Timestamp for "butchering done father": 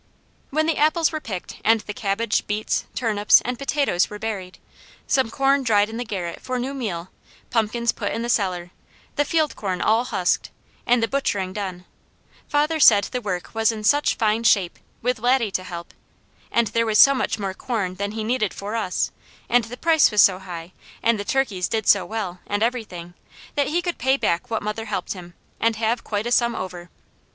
11.07-12.79